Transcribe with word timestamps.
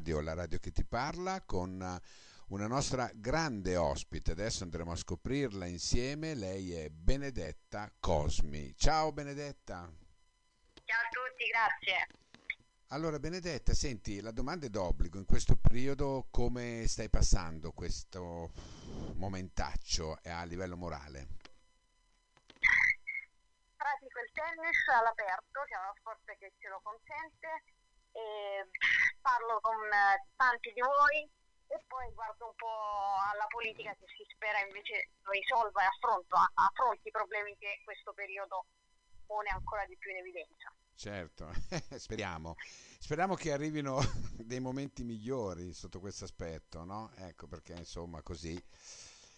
Radio, 0.00 0.22
la 0.22 0.32
radio 0.32 0.58
che 0.58 0.70
ti 0.72 0.82
parla, 0.82 1.42
con 1.42 2.00
una 2.48 2.66
nostra 2.66 3.10
grande 3.14 3.76
ospite. 3.76 4.30
Adesso 4.30 4.62
andremo 4.62 4.92
a 4.92 4.96
scoprirla 4.96 5.66
insieme. 5.66 6.34
Lei 6.34 6.72
è 6.72 6.88
Benedetta 6.88 7.92
Cosmi. 8.00 8.74
Ciao 8.76 9.12
Benedetta. 9.12 9.92
Ciao 10.84 11.00
a 11.00 11.08
tutti, 11.10 11.44
grazie. 11.50 12.06
Allora 12.88 13.18
Benedetta, 13.18 13.74
senti, 13.74 14.22
la 14.22 14.30
domanda 14.30 14.64
è 14.64 14.70
d'obbligo. 14.70 15.18
In 15.18 15.26
questo 15.26 15.56
periodo 15.56 16.28
come 16.30 16.86
stai 16.88 17.10
passando 17.10 17.72
questo 17.72 18.52
momentaccio 19.16 20.18
a 20.24 20.44
livello 20.44 20.78
morale? 20.78 21.28
Pratico 23.76 24.18
il 24.18 24.30
tennis 24.32 24.88
all'aperto, 24.96 25.60
che 25.66 25.74
è 25.74 25.78
uno 25.78 25.92
sport 25.98 26.24
che 26.38 26.52
ce 26.58 26.68
lo 26.70 26.80
consente, 26.82 27.79
e 28.20 28.68
parlo 29.20 29.60
con 29.60 29.80
tanti 30.36 30.72
di 30.72 30.80
voi 30.80 31.28
e 31.70 31.84
poi 31.86 32.12
guardo 32.12 32.46
un 32.46 32.54
po' 32.56 33.16
alla 33.32 33.46
politica 33.46 33.94
che 33.94 34.06
si 34.16 34.26
spera 34.34 34.60
invece 34.60 35.10
risolva 35.30 35.82
e 35.82 35.86
affronta, 35.86 36.50
affronti 36.54 37.08
i 37.08 37.12
problemi 37.12 37.56
che 37.56 37.80
questo 37.84 38.12
periodo 38.12 38.66
pone 39.24 39.50
ancora 39.50 39.86
di 39.86 39.96
più 39.96 40.10
in 40.10 40.18
evidenza. 40.18 40.74
Certo, 40.94 41.48
speriamo. 41.96 42.54
Speriamo 42.98 43.34
che 43.34 43.52
arrivino 43.52 44.00
dei 44.36 44.60
momenti 44.60 45.04
migliori 45.04 45.72
sotto 45.72 46.00
questo 46.00 46.24
aspetto, 46.24 46.84
no? 46.84 47.12
Ecco 47.16 47.46
perché 47.46 47.72
insomma 47.72 48.20
così 48.22 48.60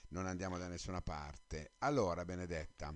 non 0.09 0.27
andiamo 0.27 0.59
da 0.59 0.69
nessuna 0.69 1.03
parte. 1.03 1.73
Allora, 1.79 2.25
Benedetta, 2.25 2.93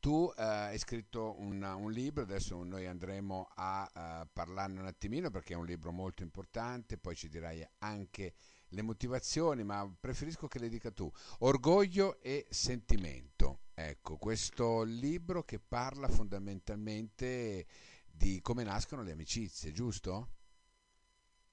tu 0.00 0.32
eh, 0.36 0.42
hai 0.42 0.78
scritto 0.78 1.38
un, 1.40 1.62
un, 1.62 1.90
libro, 1.90 2.22
adesso 2.22 2.62
noi 2.62 2.86
andremo 2.86 3.48
a 3.54 3.90
uh, 4.22 4.28
parlarne 4.32 4.80
un 4.80 4.86
attimino 4.86 5.30
perché 5.30 5.54
è 5.54 5.56
un 5.56 5.66
libro 5.66 5.90
molto 5.90 6.22
importante, 6.22 6.98
poi 6.98 7.16
ci 7.16 7.28
dirai 7.28 7.66
anche 7.78 8.34
le 8.68 8.82
motivazioni, 8.82 9.64
ma 9.64 9.90
preferisco 9.98 10.46
che 10.46 10.58
le 10.58 10.68
dica 10.68 10.90
tu. 10.90 11.10
Orgoglio 11.40 12.20
e 12.20 12.46
sentimento. 12.50 13.60
Ecco, 13.74 14.16
questo 14.18 14.82
libro 14.82 15.42
che 15.42 15.58
parla 15.58 16.08
fondamentalmente 16.08 17.66
di 18.06 18.40
come 18.40 18.62
nascono 18.62 19.02
le 19.02 19.12
amicizie, 19.12 19.72
giusto? 19.72 20.30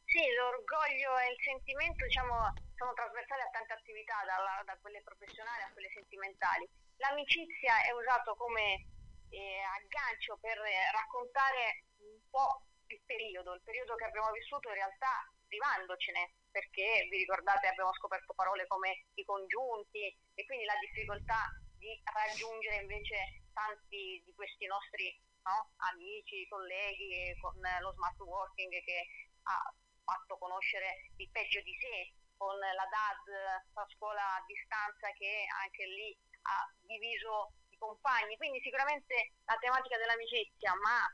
Sì, 0.05 0.21
l'orgoglio 0.37 1.17
e 1.17 1.31
il 1.33 1.39
sentimento 1.43 2.05
diciamo, 2.05 2.53
sono 2.75 2.93
trasversali 2.93 3.41
a 3.41 3.49
tante 3.51 3.73
attività, 3.73 4.15
dalla, 4.25 4.63
da 4.65 4.77
quelle 4.81 5.01
professionali 5.03 5.63
a 5.63 5.71
quelle 5.73 5.89
sentimentali 5.93 6.67
l'amicizia 6.97 7.83
è 7.83 7.91
usato 7.91 8.35
come 8.35 8.87
eh, 9.29 9.61
aggancio 9.81 10.37
per 10.39 10.57
raccontare 10.57 11.85
un 11.97 12.19
po' 12.29 12.63
il 12.87 13.01
periodo, 13.05 13.53
il 13.53 13.63
periodo 13.63 13.95
che 13.95 14.05
abbiamo 14.05 14.31
vissuto 14.31 14.69
in 14.69 14.75
realtà 14.75 15.25
privandocene, 15.47 16.35
perché 16.51 17.07
vi 17.09 17.17
ricordate 17.17 17.67
abbiamo 17.67 17.93
scoperto 17.93 18.33
parole 18.33 18.67
come 18.67 19.05
i 19.15 19.25
congiunti 19.25 20.05
e 20.33 20.45
quindi 20.45 20.65
la 20.65 20.77
difficoltà 20.79 21.49
di 21.77 22.01
raggiungere 22.03 22.81
invece 22.81 23.45
tanti 23.53 24.21
di 24.25 24.33
questi 24.33 24.65
nostri 24.65 25.09
no, 25.43 25.71
amici, 25.91 26.47
colleghi 26.47 27.35
con 27.39 27.53
lo 27.79 27.91
smart 27.93 28.19
working 28.19 28.71
che 28.83 29.07
ha 29.43 29.73
fatto 30.03 30.37
conoscere 30.37 31.11
il 31.17 31.29
peggio 31.31 31.61
di 31.61 31.75
sé, 31.79 32.13
con 32.37 32.57
la 32.57 32.87
DAD, 32.89 33.73
la 33.73 33.87
scuola 33.95 34.35
a 34.35 34.43
distanza 34.45 35.09
che 35.13 35.45
anche 35.63 35.85
lì 35.85 36.17
ha 36.45 36.73
diviso 36.81 37.53
i 37.69 37.77
compagni, 37.77 38.37
quindi 38.37 38.59
sicuramente 38.61 39.33
la 39.45 39.57
tematica 39.57 39.97
dell'amicizia, 39.97 40.73
ma 40.75 41.05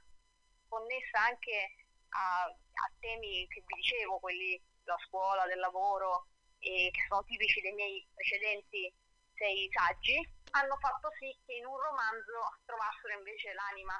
connessa 0.67 1.19
anche 1.27 1.75
a, 2.09 2.43
a 2.43 2.87
temi 2.99 3.47
che 3.47 3.63
vi 3.65 3.75
dicevo, 3.75 4.19
quelli 4.19 4.59
della 4.83 4.99
scuola, 5.07 5.45
del 5.45 5.59
lavoro, 5.59 6.27
e 6.59 6.89
che 6.91 7.01
sono 7.07 7.23
tipici 7.23 7.61
dei 7.61 7.73
miei 7.73 8.07
precedenti 8.13 8.93
sei 9.35 9.67
saggi, 9.73 10.15
hanno 10.51 10.77
fatto 10.77 11.09
sì 11.17 11.33
che 11.45 11.55
in 11.55 11.65
un 11.65 11.77
romanzo 11.77 12.61
trovassero 12.65 13.17
invece 13.17 13.53
l'anima, 13.53 13.97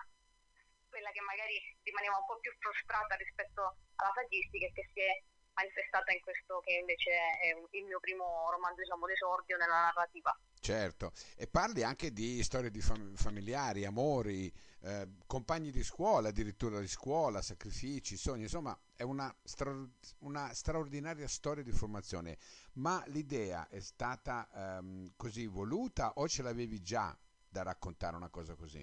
quella 0.88 1.10
che 1.12 1.22
magari 1.22 1.58
rimaneva 1.82 2.18
un 2.18 2.26
po' 2.26 2.38
più 2.40 2.52
frustrata 2.60 3.16
rispetto 3.16 3.78
alla 3.96 4.12
saggistica 4.14 4.68
e 4.68 4.74
che 4.74 4.90
si 4.94 5.02
è 5.02 5.24
manifestata 5.54 6.12
in 6.12 6.22
questo 6.22 6.60
che 6.62 6.74
invece 6.74 7.12
è 7.12 7.56
il 7.56 7.86
mio 7.86 8.00
primo 8.00 8.50
romanzo 8.52 8.82
diciamo 8.82 9.08
d'esordio 9.08 9.58
nella 9.58 9.90
narrativa. 9.90 10.38
Certo, 10.64 11.12
e 11.38 11.48
parli 11.48 11.82
anche 11.82 12.14
di 12.14 12.44
storie 12.44 12.70
di 12.70 12.82
fam- 12.82 13.16
familiari, 13.16 13.84
amori, 13.84 14.54
eh, 14.82 15.08
compagni 15.26 15.72
di 15.72 15.84
scuola, 15.84 16.30
addirittura 16.30 16.80
di 16.80 16.88
scuola, 16.88 17.42
sacrifici, 17.42 18.16
sogni, 18.16 18.44
insomma 18.44 18.80
è 18.96 19.02
una, 19.02 19.36
stra- 19.42 19.76
una 20.20 20.54
straordinaria 20.54 21.28
storia 21.28 21.64
di 21.64 21.72
formazione, 21.72 22.38
ma 22.74 23.04
l'idea 23.08 23.68
è 23.70 23.80
stata 23.80 24.48
ehm, 24.54 25.14
così 25.18 25.48
voluta 25.48 26.12
o 26.18 26.28
ce 26.28 26.44
l'avevi 26.44 26.80
già 26.84 27.18
da 27.50 27.64
raccontare 27.64 28.16
una 28.16 28.30
cosa 28.30 28.54
così? 28.54 28.80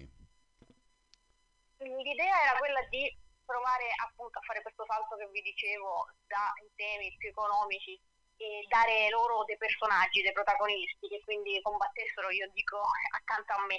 L'idea 1.77 2.41
era 2.43 2.59
quella 2.59 2.85
di 2.89 3.17
provare 3.45 3.85
appunto 4.05 4.37
a 4.37 4.41
fare 4.41 4.61
questo 4.61 4.83
salto 4.85 5.15
che 5.15 5.29
vi 5.31 5.41
dicevo 5.41 6.11
dai 6.27 6.69
temi 6.75 7.15
più 7.17 7.29
economici 7.29 7.97
e 8.39 8.63
dare 8.69 9.09
loro 9.09 9.43
dei 9.43 9.57
personaggi, 9.57 10.21
dei 10.21 10.31
protagonisti 10.31 11.07
che 11.07 11.21
quindi 11.25 11.59
combattessero, 11.61 12.31
io 12.31 12.47
dico, 12.53 12.79
accanto 13.11 13.51
a 13.51 13.65
me. 13.67 13.75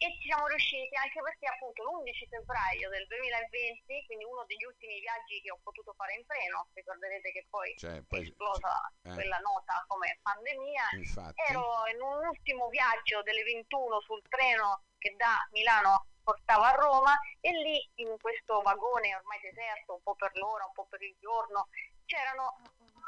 E 0.00 0.06
ci 0.16 0.32
siamo 0.32 0.46
riusciti 0.46 0.96
anche 0.96 1.20
perché 1.20 1.44
appunto 1.46 1.82
l'11 1.82 2.28
febbraio 2.30 2.88
del 2.88 3.04
2020, 3.06 4.06
quindi 4.06 4.24
uno 4.24 4.44
degli 4.46 4.64
ultimi 4.64 4.98
viaggi 5.00 5.42
che 5.42 5.50
ho 5.50 5.58
potuto 5.60 5.92
fare 5.92 6.14
in 6.14 6.24
treno, 6.24 6.68
ricorderete 6.72 7.32
che 7.32 7.44
poi, 7.50 7.76
cioè, 7.76 8.00
poi 8.08 8.20
è 8.20 8.22
esplosa 8.22 8.80
eh. 9.02 9.12
quella 9.12 9.36
nota 9.44 9.84
come 9.88 10.18
pandemia, 10.22 10.88
Infatti. 10.96 11.42
ero 11.50 11.84
in 11.92 12.00
un 12.00 12.26
ultimo 12.32 12.68
viaggio 12.68 13.20
delle 13.22 13.42
21 13.42 14.00
sul 14.00 14.22
treno 14.30 14.84
che 14.96 15.14
da 15.18 15.46
Milano 15.50 16.06
portava 16.22 16.68
a 16.72 16.76
Roma 16.80 17.18
e 17.40 17.50
lì 17.50 17.90
in 17.96 18.16
questo 18.20 18.62
vagone 18.62 19.14
ormai 19.16 19.40
deserto, 19.40 19.94
un 19.94 20.02
po' 20.02 20.14
per 20.14 20.30
l'ora, 20.36 20.64
un 20.64 20.72
po' 20.72 20.86
per 20.88 21.02
il 21.02 21.14
giorno, 21.18 21.68
c'erano 22.06 22.56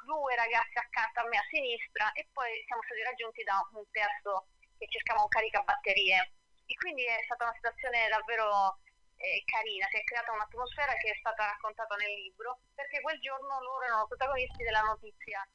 due 0.04 0.34
ragazzi 0.34 0.78
accanto 0.78 1.20
a 1.20 1.28
me 1.28 1.36
a 1.38 1.46
sinistra 1.48 2.12
e 2.12 2.28
poi 2.32 2.50
siamo 2.66 2.82
stati 2.82 3.02
raggiunti 3.02 3.42
da 3.42 3.58
un 3.72 3.84
terzo 3.90 4.46
che 4.78 4.86
cercava 4.88 5.22
un 5.22 5.28
caricabatterie. 5.28 6.32
E 6.66 6.74
quindi 6.74 7.04
è 7.04 7.20
stata 7.24 7.44
una 7.44 7.54
situazione 7.54 8.08
davvero 8.08 8.78
eh, 9.22 9.42
carina, 9.46 9.86
si 9.86 9.96
è 9.96 10.04
creata 10.04 10.32
un'atmosfera 10.32 10.94
che 10.98 11.12
è 11.12 11.16
stata 11.18 11.46
raccontata 11.46 11.94
nel 11.96 12.12
libro, 12.14 12.58
perché 12.74 13.00
quel 13.00 13.20
giorno 13.20 13.60
loro 13.60 13.82
erano 13.82 14.06
protagonisti 14.06 14.62
della 14.62 14.82
notizia, 14.82 15.46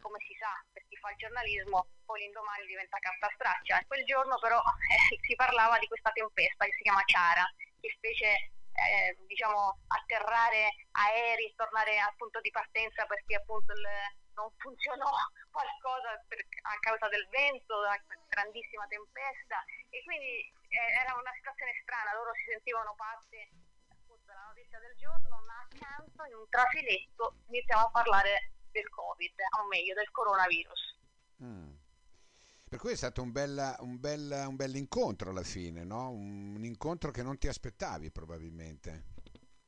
come 0.00 0.18
si 0.26 0.34
sa, 0.40 0.50
per 0.72 0.82
chi 0.88 0.96
fa 0.96 1.10
il 1.10 1.16
giornalismo, 1.16 1.86
poi 2.04 2.20
l'indomani 2.20 2.66
diventa 2.66 2.98
carta 2.98 3.28
straccia. 3.34 3.84
Quel 3.86 4.04
giorno 4.04 4.38
però 4.38 4.56
eh, 4.88 5.18
si 5.20 5.34
parlava 5.34 5.78
di 5.78 5.86
questa 5.86 6.10
tempesta 6.12 6.64
che 6.64 6.72
si 6.72 6.82
chiama 6.82 7.04
Ciara, 7.04 7.44
che 7.80 7.96
fece 8.00 8.52
eh, 8.72 9.16
diciamo, 9.26 9.78
atterrare 9.88 10.88
aerei, 10.92 11.52
tornare 11.56 11.98
al 11.98 12.14
punto 12.16 12.40
di 12.40 12.50
partenza 12.50 13.06
perché 13.06 13.36
appunto 13.36 13.72
il, 13.72 13.84
non 14.34 14.50
funzionò 14.56 15.08
qualcosa 15.52 16.16
per, 16.28 16.40
a 16.40 16.78
causa 16.80 17.08
del 17.08 17.26
vento, 17.28 17.80
la 17.80 17.98
grandissima 18.28 18.86
tempesta 18.86 19.62
e 19.90 20.02
quindi 20.04 20.48
eh, 20.68 20.90
era 21.04 21.14
una 21.14 21.32
situazione 21.36 21.72
strana, 21.82 22.14
loro 22.14 22.32
si 22.34 22.44
sentivano 22.48 22.94
parte 22.96 23.50
appunto 23.92 24.24
della 24.24 24.46
notizia 24.48 24.78
del 24.80 24.96
giorno, 24.96 25.42
ma 25.44 25.60
accanto 25.68 26.24
in 26.24 26.34
un 26.34 26.48
trafiletto 26.48 27.44
iniziamo 27.48 27.86
a 27.86 27.90
parlare 27.90 28.52
del 28.72 28.88
Covid, 28.88 29.36
o 29.60 29.66
meglio 29.68 29.94
del 29.94 30.10
coronavirus. 30.10 30.96
Mm. 31.44 31.81
Per 32.72 32.80
cui 32.80 32.92
è 32.92 32.96
stato 32.96 33.20
un 33.20 33.32
bel, 33.32 33.76
un 33.80 34.00
bel, 34.00 34.32
un 34.48 34.56
bel 34.56 34.74
incontro 34.76 35.28
alla 35.28 35.42
fine, 35.42 35.84
no? 35.84 36.08
un, 36.08 36.56
un 36.56 36.64
incontro 36.64 37.10
che 37.10 37.22
non 37.22 37.36
ti 37.36 37.46
aspettavi 37.46 38.10
probabilmente. 38.10 39.12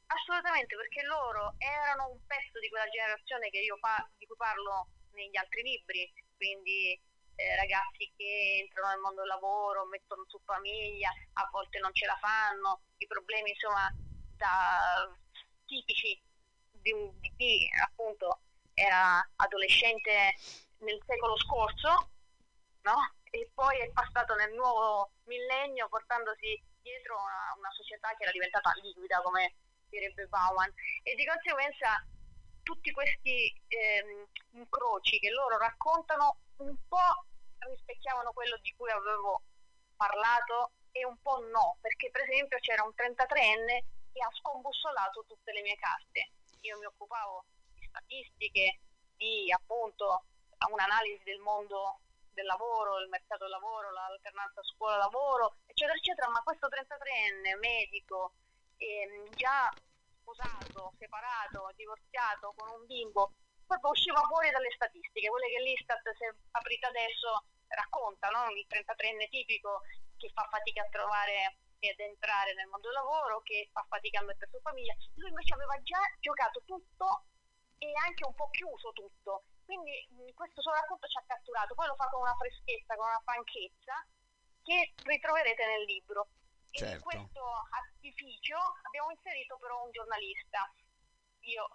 Assolutamente, 0.07 0.75
perché 0.75 1.05
loro 1.05 1.53
erano 1.59 2.17
un 2.17 2.25
pezzo 2.25 2.59
di 2.59 2.71
quella 2.71 2.89
generazione 2.89 3.51
pa- 3.79 4.09
di 4.17 4.25
cui 4.25 4.37
parlo 4.39 4.89
negli 5.13 5.37
altri 5.37 5.61
libri, 5.61 6.11
quindi 6.35 6.99
eh, 7.37 7.57
ragazzi 7.57 8.11
che 8.17 8.65
entrano 8.65 8.89
nel 8.89 9.01
mondo 9.01 9.21
del 9.21 9.37
lavoro, 9.37 9.85
mettono 9.85 10.25
su 10.27 10.41
famiglia, 10.43 11.13
a 11.35 11.49
volte 11.53 11.81
non 11.81 11.93
ce 11.93 12.07
la 12.07 12.17
fanno, 12.17 12.89
i 12.97 13.07
problemi 13.07 13.51
insomma 13.51 13.85
da, 14.35 15.13
tipici 15.67 16.19
di, 16.73 16.91
di 17.21 17.33
chi 17.37 17.69
appunto 17.85 18.41
era 18.73 19.21
adolescente 19.37 20.41
nel 20.79 20.99
secolo 21.05 21.37
scorso 21.37 22.14
no? 22.85 22.97
E 23.31 23.51
poi 23.53 23.81
è 23.81 23.91
passato 23.91 24.35
nel 24.37 24.53
nuovo 24.55 25.11
millennio 25.25 25.89
portandosi 25.89 26.61
dietro 26.81 27.17
una, 27.17 27.55
una 27.59 27.71
società 27.73 28.15
che 28.17 28.23
era 28.23 28.33
diventata 28.33 28.73
liquida, 28.81 29.21
come 29.21 29.57
direbbe 29.89 30.27
Bauman, 30.27 30.73
e 31.03 31.15
di 31.15 31.27
conseguenza 31.27 32.05
tutti 32.63 32.93
questi 32.93 33.53
ehm, 33.69 34.27
incroci 34.61 35.19
che 35.19 35.31
loro 35.31 35.59
raccontano 35.59 36.39
un 36.59 36.77
po' 36.89 37.27
rispecchiavano 37.59 38.33
quello 38.33 38.57
di 38.63 38.73
cui 38.77 38.91
avevo 38.91 39.43
parlato 39.97 40.73
e 40.93 41.05
un 41.05 41.19
po' 41.21 41.39
no, 41.51 41.77
perché 41.81 42.11
per 42.11 42.23
esempio 42.23 42.59
c'era 42.59 42.83
un 42.85 42.93
33enne 42.95 43.85
che 44.13 44.23
ha 44.23 44.31
scombussolato 44.41 45.25
tutte 45.27 45.53
le 45.53 45.63
mie 45.63 45.77
carte 45.77 46.31
io 46.65 46.79
mi 46.79 46.87
occupavo 46.87 47.45
di 47.75 47.87
statistiche, 47.87 48.81
di 49.17 49.53
appunto 49.53 50.25
un'analisi 50.71 51.23
del 51.25 51.41
mondo 51.41 52.01
del 52.35 52.45
lavoro, 52.45 53.01
il 53.01 53.09
mercato 53.09 53.45
del 53.45 53.55
lavoro, 53.55 53.91
l'alternanza 53.91 54.63
scuola-lavoro, 54.63 55.57
eccetera, 55.67 55.97
eccetera, 55.97 56.29
ma 56.29 56.43
questo 56.43 56.69
33enne 56.69 57.59
medico 57.59 58.35
eh, 58.77 59.31
già 59.35 59.73
sposato, 60.21 60.93
separato, 60.99 61.71
divorziato, 61.75 62.53
con 62.57 62.69
un 62.69 62.87
bimbo, 62.87 63.33
proprio 63.67 63.91
usciva 63.91 64.21
fuori 64.29 64.51
dalle 64.51 64.71
statistiche, 64.75 65.29
quelle 65.29 65.49
che 65.49 65.63
l'Istat, 65.63 66.03
se 66.17 66.35
aprite 66.51 66.87
adesso, 66.87 67.45
racconta, 67.69 68.29
no? 68.29 68.51
il 68.51 68.67
33enne 68.69 69.29
tipico 69.29 69.83
che 70.17 70.31
fa 70.33 70.47
fatica 70.51 70.83
a 70.83 70.89
trovare 70.91 71.59
ed 71.79 72.01
entrare 72.01 72.55
nel 72.55 72.67
mondo 72.69 72.89
del 72.89 72.97
lavoro, 72.97 73.43
che 73.43 73.69
fa 73.73 73.85
fatica 73.89 74.21
a 74.21 74.25
mettere 74.25 74.51
su 74.51 74.61
famiglia. 74.61 74.95
Lui 75.17 75.29
invece 75.29 75.55
aveva 75.55 75.81
già 75.83 76.01
giocato 76.21 76.63
tutto 76.65 77.25
e 77.79 77.93
anche 78.07 78.25
un 78.25 78.35
po' 78.35 78.49
chiuso 78.51 78.93
tutto. 78.93 79.45
Quindi 79.65 80.07
mh, 80.11 80.35
questo 80.35 80.61
suo 80.61 80.73
racconto 80.73 81.07
ci 81.09 81.19
ha 81.19 81.25
catturato, 81.27 81.75
poi 81.75 81.87
lo 81.87 81.97
fa 81.97 82.09
con 82.09 82.21
una 82.21 82.37
freschezza, 82.37 82.97
con 82.97 83.07
una 83.07 83.23
franchezza 83.25 84.07
che 84.63 84.95
ritroverete 85.05 85.67
nel 85.67 85.85
libro. 85.85 86.29
Certo. 86.71 86.95
In 86.95 87.01
questo 87.03 87.45
artificio 87.71 88.57
abbiamo 88.83 89.11
inserito 89.11 89.57
però 89.59 89.85
un 89.85 89.91
giornalista. 89.91 90.69
Io, 91.47 91.69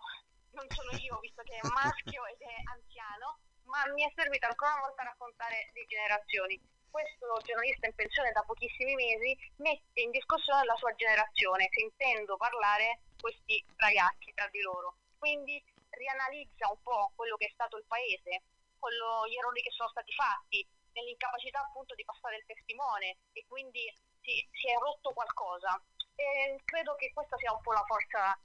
non 0.51 0.65
sono 0.69 0.91
io, 0.97 1.19
visto 1.19 1.41
che 1.43 1.55
è 1.55 1.67
maschio 1.69 2.25
ed 2.25 2.41
è 2.41 2.55
anziano, 2.73 3.39
ma 3.65 3.85
mi 3.93 4.03
è 4.03 4.11
servito 4.15 4.47
ancora 4.47 4.73
una 4.73 4.87
volta 4.87 5.01
a 5.03 5.05
raccontare 5.05 5.69
le 5.73 5.85
generazioni. 5.85 6.59
Questo 6.89 7.37
giornalista 7.45 7.85
in 7.85 7.93
pensione 7.93 8.31
da 8.31 8.41
pochissimi 8.41 8.95
mesi 8.95 9.37
mette 9.57 10.01
in 10.01 10.09
discussione 10.09 10.65
la 10.65 10.75
sua 10.75 10.93
generazione, 10.95 11.69
sentendo 11.71 12.35
parlare 12.35 13.01
questi 13.21 13.63
ragazzi 13.77 14.33
tra 14.33 14.47
di 14.49 14.59
loro. 14.61 14.97
Quindi 15.17 15.63
rianalizza 15.89 16.69
un 16.69 16.81
po' 16.81 17.11
quello 17.15 17.35
che 17.37 17.47
è 17.47 17.51
stato 17.53 17.77
il 17.77 17.85
paese, 17.85 18.43
quello, 18.77 19.27
gli 19.27 19.35
errori 19.35 19.61
che 19.61 19.71
sono 19.71 19.89
stati 19.89 20.11
fatti, 20.13 20.65
nell'incapacità 20.93 21.59
appunto 21.61 21.95
di 21.95 22.05
passare 22.05 22.37
il 22.37 22.45
testimone 22.45 23.17
e 23.33 23.45
quindi 23.47 23.81
si, 24.21 24.47
si 24.51 24.67
è 24.67 24.77
rotto 24.79 25.11
qualcosa. 25.11 25.81
E 26.15 26.59
credo 26.65 26.95
che 26.95 27.11
questa 27.13 27.37
sia 27.37 27.53
un 27.53 27.61
po' 27.61 27.71
la 27.71 27.83
forza 27.85 28.37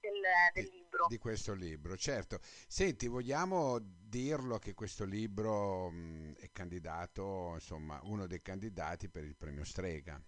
del, 0.00 0.20
del 0.52 0.64
di, 0.64 0.70
libro. 0.70 1.06
Di 1.08 1.18
questo 1.18 1.54
libro, 1.54 1.96
certo. 1.96 2.38
Senti, 2.40 3.06
vogliamo 3.06 3.78
dirlo 3.80 4.58
che 4.58 4.74
questo 4.74 5.04
libro 5.04 5.90
mh, 5.90 6.36
è 6.38 6.50
candidato, 6.52 7.52
insomma, 7.54 8.00
uno 8.02 8.26
dei 8.26 8.42
candidati 8.42 9.08
per 9.08 9.24
il 9.24 9.36
premio 9.36 9.64
Strega. 9.64 10.20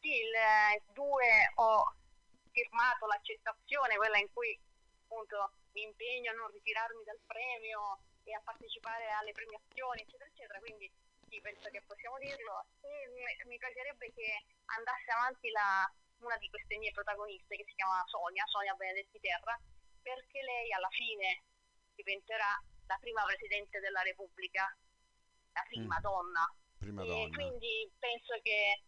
Sì, 0.00 0.20
il 0.20 0.92
2 0.92 1.52
ho 1.56 1.94
firmato 2.50 3.06
l'accettazione, 3.06 3.96
quella 3.96 4.18
in 4.18 4.32
cui 4.32 4.58
appunto 5.06 5.54
mi 5.72 5.82
impegno 5.82 6.30
a 6.32 6.34
non 6.34 6.50
ritirarmi 6.50 7.02
dal 7.04 7.22
premio 7.24 8.02
e 8.26 8.34
a 8.34 8.42
partecipare 8.42 9.08
alle 9.14 9.30
premiazioni, 9.32 10.02
eccetera, 10.02 10.28
eccetera. 10.28 10.58
Quindi 10.58 10.90
sì, 11.30 11.40
penso 11.40 11.70
che 11.70 11.82
possiamo 11.86 12.18
dirlo. 12.18 12.66
E 12.82 13.46
mi 13.46 13.58
piacerebbe 13.58 14.12
che 14.12 14.44
andasse 14.76 15.10
avanti 15.14 15.48
la, 15.50 15.86
una 16.20 16.36
di 16.38 16.50
queste 16.50 16.76
mie 16.76 16.90
protagoniste 16.90 17.56
che 17.56 17.64
si 17.64 17.74
chiama 17.74 18.02
Sonia, 18.06 18.44
Sonia 18.46 18.74
Benedetti 18.74 19.20
Terra, 19.20 19.58
perché 20.02 20.42
lei 20.42 20.72
alla 20.72 20.90
fine 20.90 21.42
diventerà 21.94 22.50
la 22.86 22.98
prima 23.00 23.22
Presidente 23.24 23.80
della 23.80 24.02
Repubblica, 24.02 24.66
la 25.52 25.64
prima 25.66 25.98
mm. 25.98 26.02
donna. 26.02 26.44
Prima 26.78 27.02
e 27.02 27.06
donna. 27.06 27.36
quindi 27.36 27.90
penso 27.98 28.38
che 28.42 28.82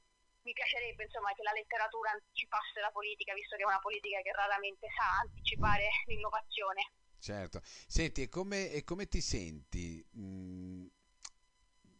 mi 0.48 0.54
piacerebbe 0.54 1.04
insomma, 1.04 1.34
che 1.34 1.42
la 1.42 1.52
letteratura 1.52 2.10
anticipasse 2.10 2.80
la 2.80 2.90
politica, 2.90 3.34
visto 3.34 3.54
che 3.56 3.62
è 3.62 3.66
una 3.66 3.80
politica 3.80 4.22
che 4.22 4.32
raramente 4.32 4.88
sa 4.96 5.18
anticipare 5.20 5.90
l'innovazione. 6.08 6.92
Certo. 7.20 7.60
Senti, 7.62 8.22
e 8.22 8.28
come, 8.28 8.70
e 8.70 8.82
come 8.84 9.08
ti 9.08 9.20
senti 9.20 10.00
mh, 10.00 10.86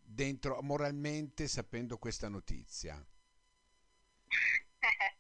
dentro 0.01 0.63
moralmente 0.63 1.47
sapendo 1.47 1.99
questa 1.99 2.29
notizia? 2.29 2.97
eh, 4.81 5.17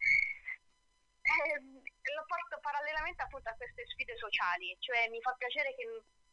lo 1.60 2.25
porto 2.25 2.58
parallelamente 2.60 3.22
appunto 3.22 3.50
a 3.50 3.54
queste 3.54 3.84
sfide 3.88 4.16
sociali, 4.16 4.75
cioè 4.80 5.08
mi 5.10 5.20
fa 5.20 5.34
piacere 5.36 5.75
che 5.75 5.84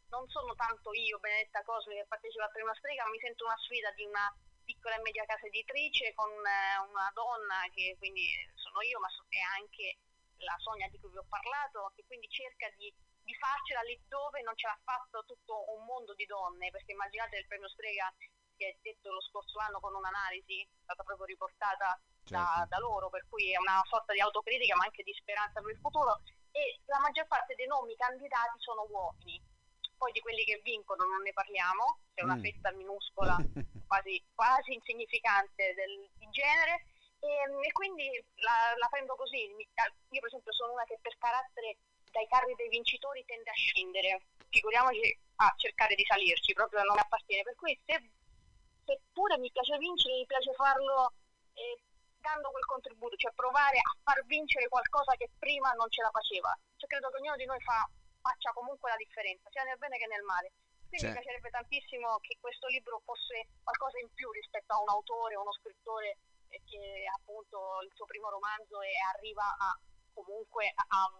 non 0.07 0.25
sono 0.29 0.55
tanto 0.55 0.93
io, 0.93 1.19
Benedetta 1.19 1.61
Cosmi, 1.63 1.95
che 1.95 2.05
partecipa 2.07 2.45
a 2.45 2.49
Prima 2.49 2.73
Strega, 2.75 3.05
mi 3.09 3.19
sento 3.19 3.43
una 3.43 3.57
sfida 3.57 3.91
di 3.91 4.05
una 4.05 4.33
piccola 4.65 4.97
e 4.97 5.01
media 5.01 5.23
casa 5.25 5.45
editrice 5.45 6.13
con 6.13 6.29
eh, 6.29 6.77
una 6.89 7.09
donna 7.13 7.63
che 7.71 7.95
quindi 7.97 8.27
sono 8.55 8.81
io, 8.81 8.99
ma 8.99 9.07
è 9.07 9.61
anche 9.61 9.97
la 10.43 10.55
Sonia 10.59 10.89
di 10.89 10.99
cui 10.99 11.11
vi 11.11 11.17
ho 11.17 11.25
parlato, 11.29 11.93
che 11.95 12.03
quindi 12.05 12.27
cerca 12.27 12.67
di, 12.75 12.91
di 13.23 13.33
farcela 13.35 13.81
lì 13.81 13.95
dove 14.09 14.41
non 14.41 14.57
ce 14.57 14.67
l'ha 14.67 14.79
fatto 14.83 15.23
tutto 15.25 15.71
un 15.71 15.85
mondo 15.85 16.13
di 16.13 16.25
donne, 16.25 16.71
perché 16.71 16.91
immaginate 16.91 17.37
il 17.37 17.47
premio 17.47 17.69
Strega 17.69 18.11
che 18.57 18.69
è 18.69 18.77
detto 18.81 19.11
lo 19.11 19.21
scorso 19.21 19.59
anno 19.59 19.79
con 19.79 19.93
un'analisi, 19.93 20.61
è 20.61 20.83
stata 20.83 21.03
proprio 21.03 21.25
riportata 21.27 21.99
certo. 22.23 22.33
da, 22.33 22.65
da, 22.67 22.79
loro, 22.79 23.09
per 23.09 23.27
cui 23.29 23.51
è 23.51 23.57
una 23.57 23.81
sorta 23.83 24.13
di 24.13 24.21
autocritica 24.21 24.75
ma 24.75 24.85
anche 24.85 25.03
di 25.03 25.13
speranza 25.13 25.61
per 25.61 25.71
il 25.71 25.79
futuro. 25.79 26.21
E 26.51 26.79
la 26.85 26.99
maggior 26.99 27.27
parte 27.27 27.55
dei 27.55 27.67
nomi 27.67 27.95
candidati 27.95 28.57
sono 28.59 28.87
uomini 28.89 29.41
poi 29.97 30.11
di 30.11 30.19
quelli 30.19 30.43
che 30.43 30.59
vincono 30.63 31.03
non 31.05 31.21
ne 31.21 31.33
parliamo, 31.33 31.99
c'è 32.13 32.23
una 32.23 32.35
mm. 32.35 32.41
fetta 32.41 32.71
minuscola, 32.71 33.35
quasi, 33.87 34.23
quasi 34.33 34.73
insignificante 34.73 35.73
del, 35.73 36.09
di 36.17 36.29
genere, 36.29 36.85
e, 37.19 37.67
e 37.67 37.71
quindi 37.71 38.07
la, 38.35 38.73
la, 38.77 38.87
prendo 38.87 39.15
così. 39.15 39.49
Io 39.49 40.19
per 40.19 40.27
esempio 40.27 40.53
sono 40.53 40.73
una 40.73 40.83
che 40.85 40.99
per 41.01 41.17
carattere 41.17 41.77
dai 42.11 42.27
carri 42.27 42.53
dei 42.55 42.69
vincitori 42.69 43.25
tende 43.25 43.49
a 43.49 43.53
scendere, 43.53 44.27
figuriamoci 44.49 45.19
a 45.37 45.53
cercare 45.57 45.95
di 45.95 46.05
salirci, 46.05 46.53
proprio 46.53 46.83
non 46.83 46.95
mi 46.95 47.01
appartiene. 47.01 47.43
Per 47.43 47.55
cui 47.55 47.77
se, 47.85 48.11
seppure 48.85 49.37
mi 49.37 49.51
piace 49.51 49.77
vincere, 49.77 50.15
mi 50.15 50.25
piace 50.25 50.53
farlo 50.53 51.13
eh, 51.53 51.79
dando 52.21 52.51
quel 52.51 52.65
contributo, 52.65 53.15
cioè 53.17 53.33
provare 53.33 53.77
a 53.77 53.93
far 54.03 54.23
vincere 54.25 54.67
qualcosa 54.67 55.13
che 55.17 55.29
prima 55.37 55.71
non 55.73 55.89
ce 55.89 56.01
la 56.01 56.11
faceva. 56.11 56.55
Cioè, 56.77 56.89
credo 56.89 57.09
che 57.09 57.17
ognuno 57.17 57.35
di 57.35 57.45
noi 57.45 57.59
fa 57.61 57.87
faccia 58.25 58.49
comunque 58.57 58.89
la 58.89 58.97
differenza, 58.97 59.49
sia 59.53 59.61
nel 59.61 59.77
bene 59.77 60.01
che 60.01 60.09
nel 60.09 60.25
male. 60.25 60.49
Quindi 60.89 61.05
mi 61.05 61.13
piacerebbe 61.13 61.49
tantissimo 61.49 62.17
che 62.25 62.37
questo 62.41 62.65
libro 62.67 63.01
fosse 63.05 63.53
qualcosa 63.61 63.99
in 64.01 64.09
più 64.13 64.31
rispetto 64.31 64.73
a 64.73 64.81
un 64.81 64.89
autore 64.89 65.35
uno 65.35 65.53
scrittore 65.53 66.17
eh, 66.49 66.61
che 66.65 67.05
appunto 67.13 67.81
il 67.85 67.91
suo 67.93 68.05
primo 68.05 68.29
romanzo 68.29 68.81
e 68.81 68.93
arriva 69.13 69.45
a 69.59 69.77
comunque 70.13 70.71
a, 70.73 70.85
a 70.87 71.11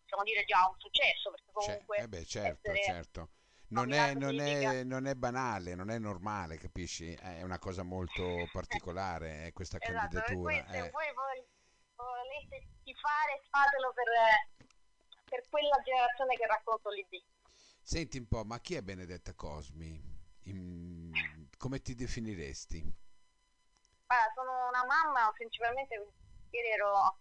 possiamo 0.00 0.22
dire 0.24 0.44
già 0.44 0.66
un 0.66 0.78
successo 0.78 1.30
perché 1.30 1.52
comunque 1.52 1.96
eh 1.98 2.08
beh, 2.08 2.24
certo, 2.24 2.74
certo. 2.74 3.28
Non 3.74 3.92
è, 3.92 4.14
non, 4.14 4.38
è, 4.38 4.84
non 4.84 5.06
è, 5.06 5.14
banale, 5.14 5.74
non 5.74 5.90
è 5.90 5.98
normale, 5.98 6.58
capisci? 6.58 7.12
È 7.12 7.42
una 7.42 7.58
cosa 7.58 7.82
molto 7.82 8.22
particolare 8.52 9.46
eh, 9.46 9.52
questa 9.52 9.78
esatto, 9.80 9.98
candidatura. 9.98 10.64
Se 10.70 10.90
voi 10.90 11.12
volete 11.96 12.68
tifare, 12.84 13.42
fatelo 13.50 13.92
per, 13.92 14.06
per 15.34 15.42
quella 15.50 15.82
generazione 15.82 16.36
che 16.36 16.46
racconto 16.46 16.90
lì 16.90 17.04
Senti 17.82 18.18
un 18.18 18.28
po', 18.28 18.44
ma 18.44 18.60
chi 18.60 18.76
è 18.76 18.82
Benedetta 18.82 19.34
Cosmi? 19.34 20.00
In... 20.44 21.10
Come 21.58 21.82
ti 21.82 21.94
definiresti? 21.94 22.78
Allora, 24.06 24.32
sono 24.34 24.68
una 24.68 24.84
mamma, 24.86 25.32
principalmente 25.32 25.94
ieri 26.50 26.68
ero 26.68 27.18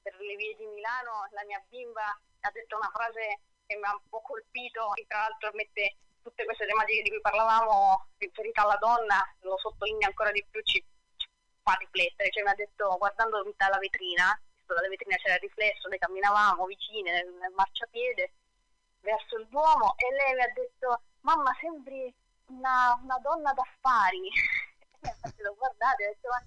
per 0.00 0.14
le 0.20 0.36
vie 0.36 0.54
di 0.56 0.64
Milano, 0.66 1.26
la 1.32 1.44
mia 1.44 1.62
bimba 1.68 2.06
ha 2.06 2.50
detto 2.52 2.76
una 2.76 2.90
frase 2.94 3.40
che 3.66 3.76
mi 3.76 3.84
ha 3.84 3.92
un 3.92 4.08
po' 4.08 4.22
colpito 4.22 4.94
e 4.94 5.04
tra 5.08 5.26
l'altro 5.26 5.50
mette 5.54 5.96
tutte 6.22 6.44
queste 6.44 6.66
tematiche 6.66 7.02
di 7.02 7.10
cui 7.10 7.20
parlavamo 7.20 8.06
riferite 8.18 8.60
alla 8.60 8.76
donna, 8.76 9.20
lo 9.40 9.58
sottolinea 9.58 10.06
ancora 10.06 10.30
di 10.30 10.44
più, 10.48 10.62
ci, 10.62 10.82
ci 11.16 11.28
fa 11.62 11.74
riflettere, 11.74 12.30
cioè 12.30 12.44
mi 12.44 12.50
ha 12.50 12.54
detto 12.54 12.96
guardando 12.96 13.42
dalla 13.56 13.78
vetrina, 13.78 14.40
dalla 14.74 14.88
vetrina 14.88 15.16
c'era 15.16 15.34
il 15.34 15.40
riflesso, 15.40 15.88
noi 15.88 15.98
camminavamo 15.98 16.66
vicine 16.66 17.12
nel, 17.12 17.32
nel 17.34 17.52
marciapiede 17.52 18.32
verso 19.00 19.38
il 19.38 19.48
Duomo 19.48 19.94
e 19.96 20.12
lei 20.14 20.34
mi 20.34 20.42
ha 20.42 20.52
detto 20.52 21.02
mamma 21.20 21.52
sembri 21.60 22.12
una, 22.46 22.98
una 23.02 23.18
donna 23.18 23.52
d'affari. 23.52 24.28
Infatti 25.00 25.42
l'ho 25.42 25.54
guardata 25.54 26.02
e 26.02 26.06
ho 26.06 26.12
detto 26.12 26.28
ma 26.28 26.40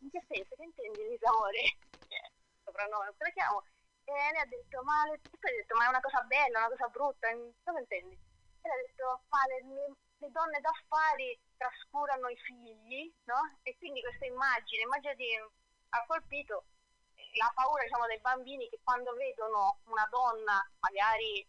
in 0.00 0.10
che 0.10 0.24
senso? 0.26 0.54
Che 0.56 0.62
intendi 0.62 1.08
Lisamore 1.08 1.78
soprannome 2.64 3.14
come 3.16 3.32
chiamo? 3.32 3.62
E 4.04 4.12
lei 4.12 4.40
ha 4.40 4.46
detto 4.46 4.82
ma, 4.82 5.04
le, 5.04 5.20
poi 5.38 5.52
detto, 5.52 5.76
ma 5.76 5.84
è 5.84 5.88
una 5.88 6.00
cosa 6.00 6.22
bella 6.22 6.58
una 6.58 6.68
cosa 6.68 6.88
brutta 6.88 7.28
cosa 7.62 7.78
intendi? 7.78 8.14
E 8.14 8.68
lei 8.68 8.72
ha 8.72 8.82
detto 8.82 9.22
ma 9.28 9.38
le, 9.46 9.94
le, 10.18 10.30
donne 10.32 10.60
d'affari 10.60 11.38
trascurano 11.56 12.28
i 12.28 12.36
figli 12.36 13.12
no? 13.24 13.58
e 13.62 13.76
quindi 13.78 14.00
questa 14.00 14.26
immagine 14.26 14.82
immagine 14.82 15.14
ha 15.90 16.04
colpito 16.06 16.64
la 17.38 17.50
paura 17.54 17.82
diciamo, 17.82 18.06
dei 18.06 18.20
bambini 18.20 18.68
che 18.68 18.80
quando 18.82 19.14
vedono 19.14 19.80
una 19.86 20.06
donna 20.10 20.60
magari 20.80 21.46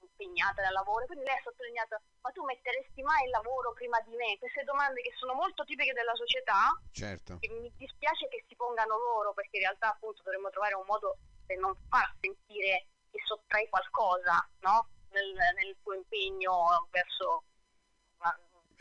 impegnata 0.00 0.62
dal 0.62 0.72
lavoro, 0.72 1.06
quindi 1.06 1.24
lei 1.24 1.36
ha 1.36 1.42
sottolineato 1.42 2.00
ma 2.20 2.30
tu 2.30 2.42
metteresti 2.44 3.02
mai 3.02 3.24
il 3.24 3.30
lavoro 3.30 3.72
prima 3.72 4.00
di 4.00 4.14
me? 4.16 4.38
Queste 4.38 4.64
domande 4.64 5.02
che 5.02 5.12
sono 5.16 5.34
molto 5.34 5.64
tipiche 5.64 5.92
della 5.92 6.14
società, 6.14 6.72
certo. 6.90 7.38
che 7.38 7.48
mi 7.48 7.72
dispiace 7.76 8.28
che 8.28 8.44
si 8.48 8.56
pongano 8.56 8.96
loro 8.98 9.32
perché 9.32 9.56
in 9.58 9.64
realtà 9.64 9.90
appunto 9.92 10.22
dovremmo 10.22 10.50
trovare 10.50 10.74
un 10.74 10.84
modo 10.86 11.18
per 11.46 11.58
non 11.58 11.76
far 11.88 12.10
sentire 12.20 12.88
che 13.10 13.20
sottrai 13.24 13.68
qualcosa 13.68 14.48
no? 14.60 14.88
nel, 15.10 15.32
nel, 15.54 15.76
tuo 15.82 15.94
impegno 15.94 16.88
verso 16.90 17.44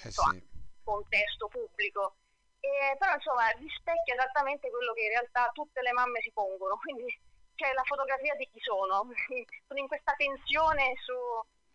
eh 0.01 0.08
insomma, 0.08 0.32
sì. 0.32 0.48
contesto 0.84 1.48
pubblico. 1.48 2.15
E, 2.63 2.96
però 2.96 3.12
insomma 3.13 3.50
rispecchia 3.60 4.15
esattamente 4.15 4.72
quello 4.72 4.93
che 4.93 5.03
in 5.03 5.10
realtà 5.20 5.51
tutte 5.51 5.82
le 5.82 5.91
mamme 5.91 6.22
si 6.22 6.32
pongono, 6.32 6.79
quindi 6.84 7.12
c'è 7.55 7.74
la 7.74 7.84
fotografia 7.84 8.36
di 8.36 8.48
chi 8.48 8.60
sono, 8.63 9.03
sono 9.67 9.79
in 9.79 9.88
questa 9.88 10.13
tensione 10.15 10.96
su 11.03 11.12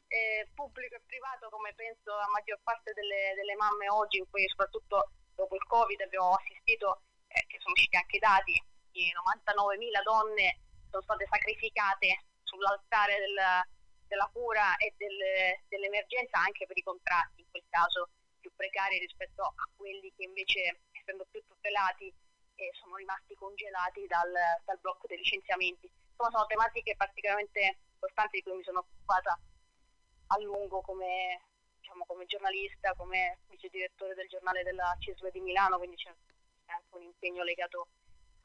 eh, 0.08 0.48
pubblico 0.54 0.96
e 0.96 1.02
privato 1.04 1.50
come 1.50 1.74
penso 1.74 2.16
la 2.16 2.28
maggior 2.32 2.58
parte 2.64 2.94
delle, 2.94 3.36
delle, 3.36 3.54
mamme 3.56 3.90
oggi 3.90 4.16
in 4.16 4.30
cui 4.30 4.48
soprattutto 4.48 5.12
dopo 5.36 5.54
il 5.54 5.66
covid 5.66 6.00
abbiamo 6.00 6.32
assistito, 6.32 7.02
eh, 7.28 7.44
che 7.46 7.58
sono 7.60 7.74
usciti 7.76 7.96
anche 7.96 8.16
i 8.16 8.24
dati, 8.24 8.56
di 8.90 9.12
99.000 9.12 10.02
donne 10.02 10.58
sono 10.88 11.02
state 11.02 11.28
sacrificate 11.28 12.24
sull'altare 12.44 13.20
del, 13.20 13.36
della 14.08 14.30
cura 14.32 14.74
e 14.76 14.94
del, 14.96 15.20
dell'emergenza 15.68 16.40
anche 16.40 16.64
per 16.64 16.78
i 16.78 16.82
contratti, 16.82 17.42
in 17.42 17.50
quel 17.50 17.64
caso 17.68 18.08
precari 18.58 18.98
rispetto 18.98 19.42
a 19.42 19.68
quelli 19.76 20.12
che 20.16 20.24
invece, 20.24 20.82
essendo 20.90 21.24
più 21.30 21.40
tutelati, 21.46 22.12
eh, 22.58 22.70
sono 22.82 22.96
rimasti 22.96 23.36
congelati 23.36 24.04
dal, 24.06 24.34
dal, 24.64 24.78
blocco 24.80 25.06
dei 25.06 25.18
licenziamenti. 25.18 25.86
Insomma, 25.86 26.30
sono 26.34 26.46
tematiche 26.46 26.96
particolarmente 26.96 27.78
importanti 27.94 28.38
di 28.38 28.42
cui 28.42 28.56
mi 28.58 28.64
sono 28.64 28.80
occupata 28.80 29.38
a 30.30 30.40
lungo 30.42 30.80
come, 30.80 31.40
diciamo, 31.78 32.04
come 32.04 32.26
giornalista, 32.26 32.94
come 32.94 33.38
vice 33.48 33.68
direttore 33.70 34.14
del 34.14 34.28
giornale 34.28 34.64
della 34.64 34.94
CISL 34.98 35.30
di 35.30 35.40
Milano, 35.40 35.78
quindi 35.78 35.96
c'è 35.96 36.12
anche 36.66 36.96
un 36.96 37.02
impegno 37.02 37.44
legato 37.44 37.86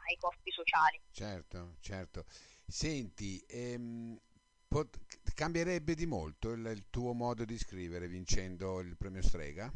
ai 0.05 0.17
costi 0.17 0.51
sociali. 0.51 1.01
Certo, 1.11 1.75
certo. 1.81 2.25
Senti, 2.67 3.43
ehm, 3.47 4.19
pot- 4.67 4.99
cambierebbe 5.33 5.95
di 5.95 6.05
molto 6.05 6.51
il, 6.51 6.65
il, 6.65 6.89
tuo 6.89 7.13
modo 7.13 7.45
di 7.45 7.57
scrivere 7.57 8.07
vincendo 8.07 8.79
il 8.79 8.95
premio 8.95 9.21
Strega? 9.21 9.71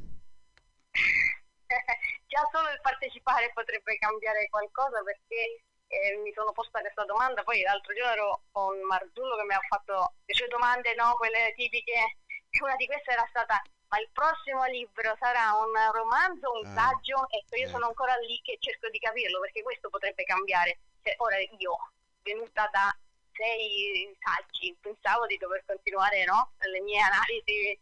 Già 2.28 2.48
solo 2.52 2.70
il 2.70 2.82
partecipare 2.82 3.52
potrebbe 3.54 3.98
cambiare 3.98 4.48
qualcosa 4.50 5.02
perché 5.04 5.64
eh, 5.88 6.18
mi 6.24 6.32
sono 6.34 6.52
posta 6.52 6.80
questa 6.80 7.06
domanda, 7.06 7.44
poi 7.44 7.62
l'altro 7.62 7.94
giorno 7.94 8.12
ero 8.12 8.42
con 8.52 8.80
Marzullo 8.82 9.38
che 9.38 9.44
mi 9.44 9.54
ha 9.54 9.62
fatto 9.68 10.14
le 10.26 10.34
sue 10.34 10.48
domande, 10.48 10.94
no? 10.96 11.16
quelle 11.16 11.54
tipiche, 11.56 12.18
una 12.62 12.76
di 12.76 12.86
queste 12.86 13.12
era 13.12 13.26
stata 13.30 13.62
ma 13.90 14.00
il 14.00 14.10
prossimo 14.12 14.66
libro 14.66 15.16
sarà 15.18 15.54
un 15.54 15.72
romanzo, 15.94 16.52
un 16.52 16.66
ah, 16.66 16.74
saggio? 16.76 17.26
Ecco, 17.30 17.56
io 17.56 17.68
eh. 17.68 17.70
sono 17.70 17.88
ancora 17.88 18.16
lì 18.18 18.40
che 18.44 18.58
cerco 18.60 18.90
di 18.90 19.00
capirlo 19.00 19.40
perché 19.40 19.64
questo 19.64 19.90
potrebbe 19.90 20.24
cambiare. 20.24 20.80
Cioè, 21.02 21.16
ora 21.20 21.38
io, 21.40 21.92
venuta 22.22 22.68
da 22.72 22.94
sei 23.32 24.14
saggi, 24.20 24.76
pensavo 24.82 25.26
di 25.26 25.38
dover 25.38 25.64
continuare 25.66 26.26
no? 26.26 26.52
le 26.58 26.82
mie 26.82 27.00
analisi 27.00 27.80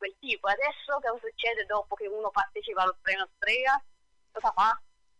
quel 0.00 0.16
tipo. 0.18 0.48
Adesso 0.48 0.96
cosa 0.96 1.20
succede 1.20 1.68
dopo 1.68 1.94
che 1.94 2.08
uno 2.08 2.30
partecipa 2.30 2.82
al 2.82 2.96
premio 3.00 3.28
Strega? 3.36 3.76
Cosa 4.32 4.50
fa? 4.56 4.72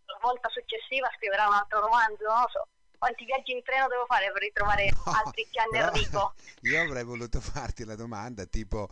La 0.09 0.19
volta 0.23 0.49
successiva 0.49 1.13
scriverà 1.17 1.47
un 1.47 1.55
altro 1.55 1.81
romanzo? 1.81 2.25
Non 2.25 2.41
lo 2.41 2.49
so 2.49 2.65
quanti 3.01 3.25
viaggi 3.25 3.53
in 3.53 3.63
treno 3.63 3.89
devo 3.89 4.05
fare 4.05 4.31
per 4.31 4.43
ritrovare 4.43 4.91
no, 4.93 5.13
altri 5.13 5.49
Gian 5.51 5.75
Enrico? 5.75 6.35
Io 6.63 6.83
avrei 6.83 7.05
voluto 7.05 7.41
farti 7.41 7.85
la 7.85 7.97
domanda 7.97 8.45
tipo 8.45 8.89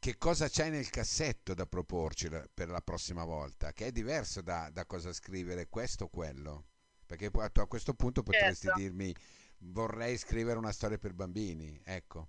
che 0.00 0.18
cosa 0.18 0.48
c'hai 0.50 0.70
nel 0.70 0.90
cassetto 0.90 1.54
da 1.54 1.64
proporci 1.64 2.28
per 2.52 2.68
la 2.68 2.82
prossima 2.82 3.24
volta, 3.24 3.72
che 3.72 3.86
è 3.86 3.90
diverso 3.90 4.42
da, 4.42 4.68
da 4.70 4.84
cosa 4.84 5.14
scrivere 5.14 5.68
questo 5.68 6.04
o 6.04 6.08
quello. 6.08 6.66
Perché 7.06 7.30
a 7.32 7.66
questo 7.66 7.94
punto 7.94 8.22
potresti 8.22 8.66
certo. 8.66 8.80
dirmi 8.80 9.14
vorrei 9.58 10.18
scrivere 10.18 10.58
una 10.58 10.72
storia 10.72 10.98
per 10.98 11.14
bambini, 11.14 11.80
ecco. 11.84 12.28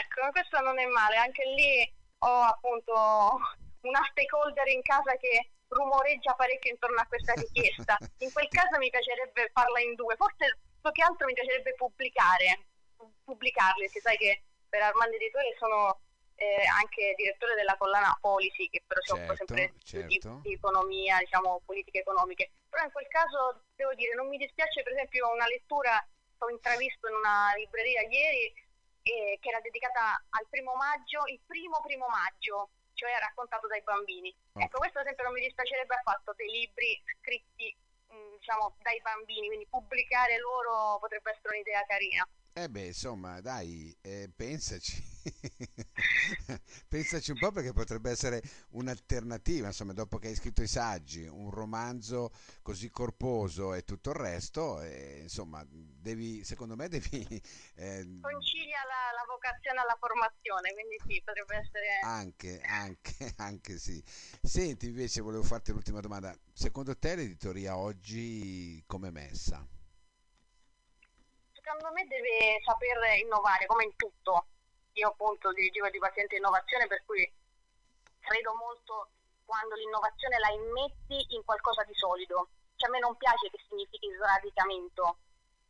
Ecco, 0.00 0.30
questo 0.30 0.60
non 0.60 0.78
è 0.78 0.86
male, 0.86 1.16
anche 1.16 1.44
lì 1.44 1.96
ho 2.18 2.40
appunto 2.42 2.92
una 3.82 4.04
stakeholder 4.10 4.68
in 4.68 4.82
casa 4.82 5.16
che 5.16 5.50
rumoreggia 5.68 6.34
parecchio 6.34 6.70
intorno 6.70 7.00
a 7.00 7.06
questa 7.06 7.32
richiesta. 7.34 7.96
In 8.18 8.32
quel 8.32 8.48
caso 8.48 8.78
mi 8.78 8.90
piacerebbe 8.90 9.50
farla 9.52 9.80
in 9.80 9.94
due, 9.94 10.16
forse 10.16 10.58
più 10.80 10.90
che 10.92 11.02
altro 11.02 11.26
mi 11.26 11.34
piacerebbe 11.34 11.74
pubblicare, 11.74 12.66
pubblicarli, 13.24 13.84
perché 13.84 14.00
sai 14.00 14.16
che 14.16 14.42
per 14.68 14.82
Armando 14.82 15.16
Editore 15.16 15.54
sono 15.58 16.00
eh, 16.34 16.64
anche 16.66 17.14
direttore 17.16 17.54
della 17.54 17.76
collana 17.76 18.16
Policy, 18.20 18.68
che 18.68 18.82
però 18.86 19.00
si 19.02 19.12
occupa 19.12 19.34
certo, 19.34 19.54
sempre 19.54 19.74
certo. 19.82 20.40
Di, 20.42 20.48
di, 20.48 20.52
economia, 20.54 21.18
diciamo, 21.18 21.62
politiche 21.64 22.00
economiche. 22.00 22.50
Però 22.68 22.84
in 22.84 22.92
quel 22.92 23.08
caso 23.08 23.64
devo 23.74 23.94
dire, 23.94 24.14
non 24.14 24.28
mi 24.28 24.38
dispiace 24.38 24.82
per 24.82 24.92
esempio 24.92 25.30
una 25.32 25.46
lettura 25.46 25.98
che 25.98 26.44
ho 26.44 26.50
intravisto 26.50 27.08
in 27.08 27.14
una 27.14 27.52
libreria 27.56 28.02
ieri 28.02 28.54
eh, 29.08 29.38
che 29.40 29.48
era 29.48 29.60
dedicata 29.60 30.20
al 30.36 30.46
primo 30.50 30.74
maggio, 30.76 31.24
il 31.32 31.40
primo 31.46 31.80
primo 31.80 32.06
maggio, 32.08 32.68
cioè 32.92 33.16
raccontato 33.18 33.66
dai 33.66 33.80
bambini. 33.82 34.28
Okay. 34.52 34.66
Ecco, 34.68 34.78
questo 34.78 34.98
ad 34.98 35.04
esempio 35.04 35.24
non 35.24 35.32
mi 35.32 35.40
dispiacerebbe 35.40 35.94
affatto 35.94 36.34
dei 36.36 36.50
libri 36.50 37.00
scritti 37.20 37.74
mh, 38.08 38.14
mm, 38.14 38.36
diciamo 38.36 38.76
dai 38.82 39.00
bambini, 39.00 39.46
quindi 39.48 39.66
pubblicare 39.66 40.36
loro 40.38 40.98
potrebbe 41.00 41.32
essere 41.32 41.56
un'idea 41.56 41.86
carina. 41.86 42.28
Eh 42.52 42.68
beh, 42.68 42.86
insomma, 42.86 43.40
dai, 43.40 43.96
eh, 44.02 44.28
pensaci. 44.34 45.00
pensaci 46.88 47.30
un 47.30 47.38
po' 47.38 47.50
perché 47.50 47.72
potrebbe 47.72 48.10
essere 48.10 48.42
un'alternativa, 48.70 49.68
insomma, 49.68 49.92
dopo 49.92 50.18
che 50.18 50.28
hai 50.28 50.34
scritto 50.34 50.62
i 50.62 50.66
saggi, 50.66 51.26
un 51.26 51.50
romanzo 51.50 52.32
così 52.62 52.90
corposo 52.90 53.74
e 53.74 53.84
tutto 53.84 54.10
il 54.10 54.16
resto, 54.16 54.80
eh, 54.82 55.20
insomma, 55.22 55.64
devi, 55.68 56.44
secondo 56.44 56.76
me 56.76 56.88
devi... 56.88 57.06
Eh, 57.78 58.18
Concilia 58.20 58.82
la, 58.88 59.14
la, 59.14 59.24
vocazione 59.28 59.78
alla 59.78 59.96
formazione, 60.00 60.72
quindi 60.72 60.96
sì, 61.06 61.22
potrebbe 61.24 61.58
essere... 61.58 62.00
Anche, 62.02 62.60
anche, 62.62 63.32
anche 63.38 63.78
sì. 63.78 64.02
Senti, 64.42 64.86
invece, 64.86 65.20
volevo 65.20 65.44
farti 65.44 65.70
l'ultima 65.70 66.00
domanda. 66.00 66.36
Secondo 66.52 66.98
te 66.98 67.14
l'editoria 67.14 67.76
oggi 67.76 68.82
come 68.86 69.08
è 69.08 69.10
messa? 69.12 69.64
secondo 71.68 71.92
me 71.92 72.06
deve 72.06 72.60
saper 72.64 73.18
innovare 73.22 73.66
come 73.66 73.84
in 73.84 73.94
tutto. 73.96 74.46
Io 74.98 75.08
appunto 75.08 75.52
dirigevo 75.52 75.88
di 75.90 75.98
Innovazione 76.36 76.88
per 76.88 77.04
cui 77.06 77.22
credo 78.18 78.54
molto 78.54 79.10
quando 79.44 79.76
l'innovazione 79.76 80.38
la 80.38 80.50
immetti 80.50 81.34
in 81.34 81.44
qualcosa 81.44 81.84
di 81.84 81.94
solido. 81.94 82.50
Cioè 82.74 82.88
a 82.88 82.92
me 82.92 82.98
non 82.98 83.16
piace 83.16 83.48
che 83.50 83.62
significhi 83.68 84.10
sradicamento, 84.14 85.18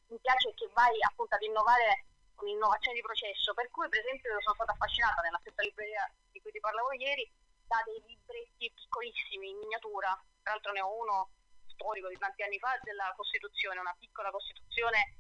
mi 0.09 0.19
piace 0.19 0.53
che 0.55 0.69
vai 0.73 0.97
appunto 1.03 1.35
ad 1.35 1.43
innovare 1.43 2.05
con 2.35 2.49
innovazione 2.49 2.97
di 2.97 3.03
processo, 3.03 3.53
per 3.53 3.69
cui 3.71 3.89
per 3.89 4.01
esempio 4.01 4.41
sono 4.41 4.55
stata 4.55 4.73
affascinata 4.73 5.21
nella 5.21 5.39
stessa 5.41 5.63
libreria 5.63 6.11
di 6.33 6.41
cui 6.41 6.51
ti 6.51 6.61
parlavo 6.61 6.93
ieri 6.93 7.29
da 7.67 7.83
dei 7.85 8.01
libretti 8.07 8.73
piccolissimi 8.73 9.51
in 9.51 9.59
miniatura, 9.59 10.17
tra 10.43 10.53
l'altro 10.53 10.73
ne 10.73 10.81
ho 10.81 10.93
uno 11.01 11.31
storico 11.67 12.09
di 12.09 12.17
tanti 12.17 12.43
anni 12.43 12.59
fa 12.59 12.79
della 12.83 13.13
Costituzione, 13.17 13.81
una 13.81 13.95
piccola 13.99 14.31
Costituzione 14.31 15.17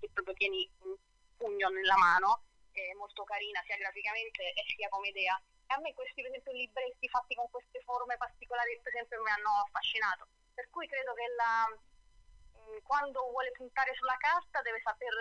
che 0.00 0.10
proprio 0.12 0.34
tieni 0.34 0.68
un 0.82 0.96
pugno 1.36 1.68
nella 1.68 1.96
mano, 1.96 2.42
è 2.80 2.94
molto 2.94 3.24
carina 3.24 3.62
sia 3.62 3.76
graficamente 3.76 4.52
e 4.52 4.64
sia 4.74 4.88
come 4.88 5.08
idea. 5.08 5.40
E 5.66 5.74
a 5.74 5.78
me 5.78 5.94
questi 5.94 6.22
per 6.22 6.30
esempio 6.30 6.52
libretti 6.52 7.08
fatti 7.08 7.34
con 7.34 7.48
queste 7.50 7.80
forme 7.82 8.16
particolari 8.16 8.78
per 8.82 8.92
esempio 8.94 9.22
mi 9.22 9.30
hanno 9.30 9.62
affascinato. 9.64 10.28
Per 10.54 10.68
cui 10.70 10.86
credo 10.88 11.14
che 11.14 11.26
la, 11.36 11.68
mm, 11.70 12.78
quando 12.82 13.30
vuole 13.30 13.50
puntare 13.52 13.94
sulla 13.94 14.16
carta 14.16 14.60
deve 14.62 14.80
saper 14.80 15.14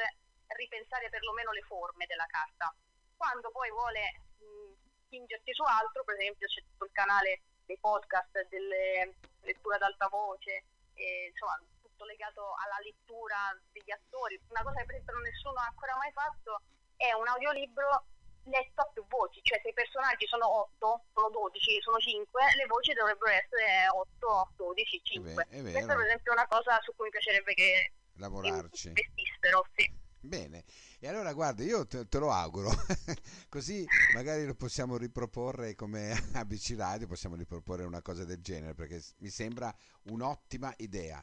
ripensare 0.47 1.09
perlomeno 1.09 1.51
le 1.51 1.61
forme 1.63 2.05
della 2.05 2.25
carta. 2.27 2.73
Quando 3.15 3.51
poi 3.51 3.69
vuole 3.71 4.21
mm, 4.43 4.73
spingersi 5.05 5.53
su 5.53 5.63
altro, 5.63 6.03
per 6.03 6.15
esempio 6.15 6.47
c'è 6.47 6.61
tutto 6.61 6.85
il 6.85 6.91
canale 6.91 7.41
dei 7.65 7.77
podcast, 7.79 8.47
delle 8.49 9.15
letture 9.41 9.75
ad 9.75 9.81
alta 9.83 10.07
voce, 10.07 10.65
e, 10.93 11.27
insomma 11.29 11.57
tutto 11.81 12.05
legato 12.05 12.53
alla 12.65 12.79
lettura 12.83 13.37
degli 13.71 13.91
attori. 13.91 14.39
Una 14.49 14.63
cosa 14.63 14.79
che 14.79 14.85
per 14.85 14.95
esempio 14.95 15.19
nessuno 15.19 15.59
ha 15.59 15.67
ancora 15.67 15.95
mai 15.95 16.11
fatto 16.11 16.61
è 16.95 17.13
un 17.13 17.27
audiolibro 17.27 18.05
letto 18.45 18.81
a 18.81 18.89
più 18.91 19.05
voci, 19.07 19.39
cioè 19.43 19.59
se 19.61 19.69
i 19.69 19.73
personaggi 19.73 20.27
sono 20.27 20.67
8, 20.75 21.05
sono 21.13 21.29
12, 21.29 21.81
sono 21.81 21.97
5, 21.97 22.41
le 22.57 22.65
voci 22.65 22.93
dovrebbero 22.93 23.31
essere 23.31 23.87
8, 23.87 24.53
12, 24.55 25.01
5. 25.03 25.33
Beh, 25.33 25.71
Questa 25.71 25.95
per 25.95 26.05
esempio 26.05 26.31
è 26.31 26.35
una 26.35 26.47
cosa 26.47 26.79
su 26.81 26.93
cui 26.95 27.05
mi 27.05 27.11
piacerebbe 27.11 27.53
che 27.53 27.93
lavorarci. 28.17 28.87
investissero, 28.89 29.65
sì. 29.75 30.01
Bene, 30.25 30.63
e 30.99 31.07
allora 31.09 31.33
guarda, 31.33 31.63
io 31.63 31.85
te, 31.85 32.07
te 32.07 32.17
lo 32.17 32.31
auguro, 32.31 32.69
così 33.49 33.85
magari 34.13 34.45
lo 34.45 34.55
possiamo 34.55 34.95
riproporre 34.95 35.75
come 35.75 36.11
ABC 36.35 36.75
Radio, 36.77 37.07
possiamo 37.07 37.35
riproporre 37.35 37.83
una 37.83 38.01
cosa 38.01 38.23
del 38.23 38.41
genere, 38.41 38.73
perché 38.73 39.01
mi 39.17 39.29
sembra 39.29 39.73
un'ottima 40.03 40.73
idea. 40.77 41.21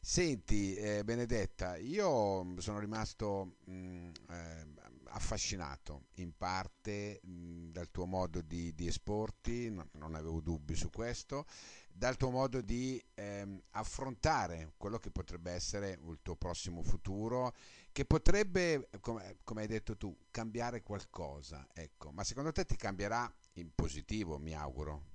Senti, 0.00 0.76
eh, 0.76 1.02
Benedetta, 1.02 1.76
io 1.76 2.54
sono 2.58 2.78
rimasto 2.78 3.56
mh, 3.64 3.72
mm, 3.72 4.10
eh, 4.30 4.66
affascinato 5.16 6.08
in 6.16 6.36
parte 6.36 7.20
mh, 7.22 7.70
dal 7.70 7.90
tuo 7.90 8.04
modo 8.04 8.42
di, 8.42 8.74
di 8.74 8.86
esporti, 8.86 9.70
no, 9.70 9.88
non 9.92 10.14
avevo 10.14 10.40
dubbi 10.40 10.74
su 10.74 10.90
questo, 10.90 11.46
dal 11.88 12.16
tuo 12.16 12.30
modo 12.30 12.60
di 12.60 13.02
ehm, 13.14 13.60
affrontare 13.70 14.72
quello 14.76 14.98
che 14.98 15.10
potrebbe 15.10 15.52
essere 15.52 15.92
il 15.92 16.18
tuo 16.22 16.36
prossimo 16.36 16.82
futuro, 16.82 17.54
che 17.92 18.04
potrebbe, 18.04 18.88
come, 19.00 19.38
come, 19.42 19.62
hai 19.62 19.66
detto 19.66 19.96
tu, 19.96 20.14
cambiare 20.30 20.82
qualcosa. 20.82 21.66
Ecco. 21.72 22.12
Ma 22.12 22.22
secondo 22.22 22.52
te 22.52 22.66
ti 22.66 22.76
cambierà 22.76 23.30
in 23.54 23.74
positivo, 23.74 24.38
mi 24.38 24.54
auguro? 24.54 25.14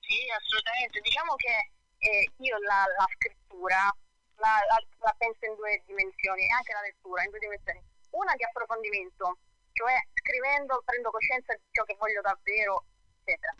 Sì, 0.00 0.16
assolutamente. 0.36 1.00
Diciamo 1.00 1.36
che 1.36 1.70
eh, 1.98 2.30
io 2.38 2.58
la, 2.58 2.84
la 2.96 3.06
scrittura 3.14 3.94
la, 4.38 4.58
la, 4.68 4.78
la, 4.98 5.14
penso 5.18 5.46
in 5.46 5.54
due 5.54 5.82
dimensioni 5.86 6.48
anche 6.50 6.72
la 6.72 6.80
lettura 6.80 7.22
in 7.22 7.30
due 7.30 7.38
dimensioni. 7.38 7.82
Una 8.18 8.34
di 8.34 8.42
approfondimento, 8.42 9.38
cioè 9.72 9.94
scrivendo 10.12 10.82
prendo 10.84 11.10
coscienza 11.10 11.54
di 11.54 11.62
ciò 11.70 11.84
che 11.84 11.94
voglio 11.94 12.20
davvero, 12.20 12.84
eccetera. 13.22 13.54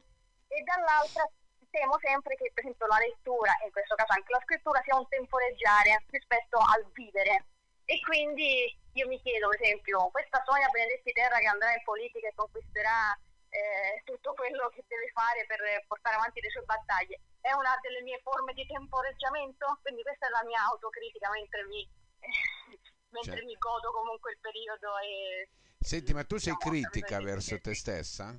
E 0.48 0.62
dall'altra 0.66 1.22
temo 1.70 1.98
sempre 2.02 2.34
che 2.34 2.50
per 2.52 2.64
esempio 2.64 2.86
la 2.86 2.98
lettura, 2.98 3.54
e 3.62 3.66
in 3.66 3.72
questo 3.72 3.94
caso 3.94 4.12
anche 4.12 4.32
la 4.32 4.42
scrittura, 4.42 4.82
sia 4.82 4.98
un 4.98 5.06
temporeggiare 5.06 6.02
rispetto 6.10 6.58
al 6.58 6.90
vivere. 6.90 7.46
E 7.84 8.00
quindi 8.00 8.66
io 8.98 9.06
mi 9.06 9.20
chiedo, 9.22 9.48
per 9.48 9.62
esempio, 9.62 10.10
questa 10.10 10.42
Sonia 10.44 10.68
Benedetti 10.68 11.12
Terra 11.12 11.38
che 11.38 11.46
andrà 11.46 11.72
in 11.72 11.82
politica 11.84 12.26
e 12.26 12.34
conquisterà 12.34 13.14
eh, 13.48 14.02
tutto 14.04 14.34
quello 14.34 14.68
che 14.68 14.84
deve 14.88 15.08
fare 15.14 15.46
per 15.46 15.60
portare 15.86 16.16
avanti 16.16 16.40
le 16.40 16.50
sue 16.50 16.66
battaglie, 16.66 17.20
è 17.40 17.52
una 17.52 17.78
delle 17.80 18.02
mie 18.02 18.20
forme 18.20 18.52
di 18.52 18.66
temporeggiamento? 18.66 19.78
Quindi 19.82 20.02
questa 20.02 20.26
è 20.26 20.30
la 20.30 20.44
mia 20.44 20.60
autocritica 20.68 21.30
mentre 21.30 21.64
mi, 21.64 21.80
eh, 22.20 22.28
mentre 23.10 23.32
certo. 23.32 23.46
mi 23.46 23.56
godo 23.58 23.92
comunque 23.92 24.32
il 24.32 24.38
periodo. 24.40 24.98
E, 24.98 25.48
Senti, 25.78 26.12
ma 26.12 26.24
tu 26.24 26.36
sei 26.36 26.54
diciamo, 26.54 26.76
critica 26.76 27.20
verso 27.20 27.60
te 27.60 27.74
stessa? 27.74 28.34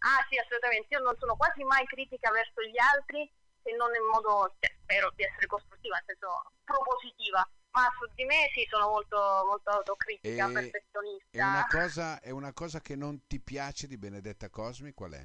Ah 0.00 0.26
sì, 0.28 0.38
assolutamente. 0.38 0.94
Io 0.94 1.00
non 1.00 1.16
sono 1.18 1.36
quasi 1.36 1.62
mai 1.64 1.84
critica 1.86 2.30
verso 2.30 2.62
gli 2.62 2.78
altri, 2.78 3.30
se 3.62 3.72
non 3.76 3.94
in 3.94 4.06
modo, 4.12 4.54
cioè, 4.60 4.72
spero 4.82 5.12
di 5.14 5.24
essere 5.24 5.46
costruttiva, 5.46 5.96
nel 5.96 6.04
senso 6.06 6.52
propositiva. 6.64 7.48
Ma 7.72 7.86
su 7.96 8.12
di 8.14 8.24
me 8.24 8.50
sì, 8.52 8.66
sono 8.68 8.88
molto, 8.88 9.16
molto 9.46 9.70
autocritica, 9.70 10.48
e, 10.48 10.52
perfezionista. 10.52 11.28
È 11.30 11.42
una, 11.42 11.66
cosa, 11.68 12.20
è 12.20 12.30
una 12.30 12.52
cosa 12.52 12.80
che 12.80 12.96
non 12.96 13.26
ti 13.26 13.40
piace 13.40 13.86
di 13.86 13.96
Benedetta 13.96 14.50
Cosmi, 14.50 14.92
qual 14.92 15.12
è? 15.12 15.22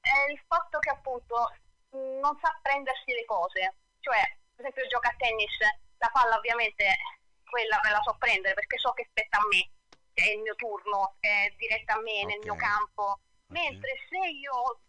È 0.00 0.30
il 0.32 0.40
fatto 0.46 0.78
che 0.78 0.88
appunto 0.88 1.52
non 1.90 2.38
sa 2.40 2.58
prendersi 2.62 3.12
le 3.12 3.24
cose. 3.26 3.74
Cioè, 4.00 4.38
per 4.54 4.64
esempio 4.64 4.86
gioca 4.88 5.10
a 5.10 5.14
tennis, 5.18 5.56
la 5.98 6.10
palla 6.12 6.36
ovviamente 6.36 6.96
quella 7.44 7.80
me 7.82 7.90
la 7.90 8.02
so 8.02 8.16
prendere 8.18 8.54
perché 8.54 8.78
so 8.78 8.92
che 8.92 9.06
spetta 9.08 9.38
a 9.38 9.46
me 9.50 9.70
è 10.18 10.30
il 10.30 10.40
mio 10.40 10.54
turno, 10.56 11.16
è 11.20 11.52
diretta 11.56 11.94
a 11.94 12.00
me, 12.00 12.22
okay. 12.22 12.24
nel 12.26 12.38
mio 12.42 12.56
campo. 12.56 13.20
Mentre 13.48 13.92
okay. 13.92 14.06
se 14.08 14.28
io 14.30 14.52
ho 14.52 14.80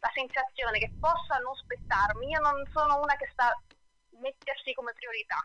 la 0.00 0.10
sensazione 0.14 0.78
che 0.78 0.90
possa 0.98 1.38
non 1.38 1.54
spettarmi, 1.54 2.28
io 2.28 2.40
non 2.40 2.58
sono 2.72 2.98
una 2.98 3.14
che 3.16 3.28
sta 3.32 3.54
mettersi 4.18 4.74
come 4.74 4.92
priorità. 4.94 5.38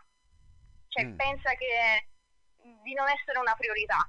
Cioè 0.88 1.04
mm. 1.04 1.16
pensa 1.16 1.54
che 1.54 2.08
di 2.82 2.92
non 2.94 3.08
essere 3.08 3.38
una 3.38 3.54
priorità. 3.54 4.02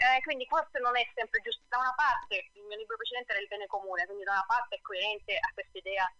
Eh, 0.00 0.22
quindi 0.22 0.46
forse 0.46 0.78
non 0.80 0.96
è 0.96 1.04
sempre 1.14 1.40
giusto. 1.42 1.62
Da 1.68 1.78
una 1.78 1.92
parte, 1.94 2.50
il 2.54 2.64
mio 2.64 2.76
libro 2.76 2.96
precedente 2.96 3.32
era 3.32 3.42
il 3.42 3.48
bene 3.48 3.66
comune, 3.66 4.06
quindi 4.06 4.24
da 4.24 4.32
una 4.32 4.46
parte 4.48 4.76
è 4.76 4.80
coerente 4.80 5.36
a 5.36 5.50
questa 5.52 5.76
idea, 5.76 6.10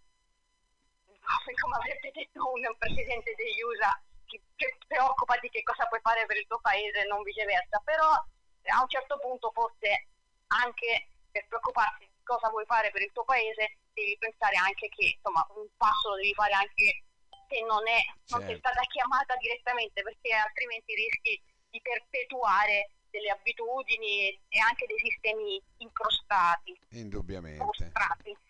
come 1.61 1.77
avrebbe 1.77 2.11
detto 2.13 2.51
un 2.51 2.77
presidente 2.79 3.35
degli 3.37 3.63
USA, 3.63 3.93
che, 4.27 4.41
che 4.57 4.77
preoccupa 4.87 5.39
di 5.39 5.49
che 5.51 5.63
cosa 5.63 5.87
puoi 5.87 6.01
fare 6.01 6.27
per 6.27 6.37
il 6.37 6.47
tuo 6.47 6.61
paese 6.61 7.03
e 7.03 7.07
non 7.07 7.23
viceversa, 7.23 7.81
però 7.85 8.09
a 8.09 8.81
un 8.81 8.89
certo 8.89 9.19
punto 9.19 9.51
forse 9.53 10.09
anche 10.49 11.09
per 11.31 11.47
preoccuparsi 11.47 12.05
di 12.05 12.23
cosa 12.23 12.49
vuoi 12.51 12.67
fare 12.67 12.91
per 12.91 13.03
il 13.03 13.13
tuo 13.13 13.25
paese 13.25 13.79
devi 13.93 14.17
pensare 14.19 14.57
anche 14.57 14.89
che 14.89 15.17
insomma 15.17 15.47
un 15.57 15.67
passo 15.77 16.11
lo 16.11 16.17
devi 16.17 16.35
fare 16.35 16.53
anche 16.53 17.05
se 17.49 17.61
non, 17.67 17.87
è, 17.89 17.99
certo. 18.25 18.39
non 18.39 18.47
sei 18.47 18.59
stata 18.59 18.81
chiamata 18.87 19.35
direttamente 19.37 20.03
perché 20.03 20.33
altrimenti 20.33 20.95
rischi 20.95 21.43
di 21.71 21.81
perpetuare 21.81 22.91
delle 23.11 23.31
abitudini 23.31 24.31
e 24.49 24.59
anche 24.61 24.87
dei 24.87 24.99
sistemi 24.99 25.61
incrostati. 25.79 26.79
Indubbiamente. 26.91 27.91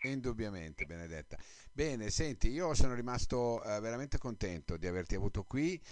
Indubbiamente, 0.02 0.84
Benedetta. 0.84 1.38
Bene, 1.80 2.10
senti, 2.10 2.50
io 2.50 2.74
sono 2.74 2.92
rimasto 2.92 3.62
eh, 3.62 3.80
veramente 3.80 4.18
contento 4.18 4.76
di 4.76 4.86
averti 4.86 5.14
avuto 5.14 5.44
qui 5.44 5.82